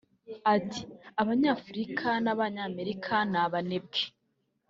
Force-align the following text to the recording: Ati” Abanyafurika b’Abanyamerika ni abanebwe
Ati” 0.55 0.81
Abanyafurika 1.21 2.07
b’Abanyamerika 2.25 3.15
ni 3.31 3.37
abanebwe 3.45 4.01